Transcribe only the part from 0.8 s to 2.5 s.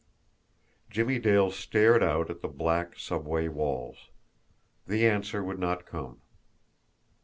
Jimmie Dale stared out at the